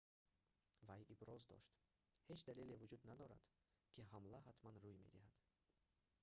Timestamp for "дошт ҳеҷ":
1.51-2.39